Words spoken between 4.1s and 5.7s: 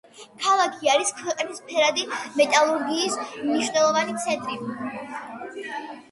ცენტრი.